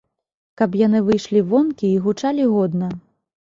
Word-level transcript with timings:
Каб 0.61 0.77
яны 0.79 1.01
выйшлі 1.09 1.43
вонкі 1.51 1.91
і 1.91 2.01
гучалі 2.07 2.49
годна. 2.55 2.91